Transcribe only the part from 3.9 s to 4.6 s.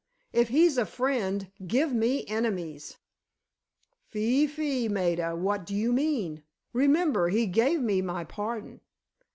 "Fie,